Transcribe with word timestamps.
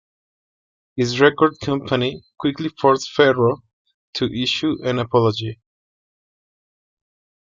His 0.95 1.19
record 1.19 1.59
company 1.61 2.23
quickly 2.39 2.69
forced 2.69 3.11
Ferro 3.11 3.61
to 4.15 4.25
issue 4.33 4.77
an 4.83 4.97
apology. 4.97 5.59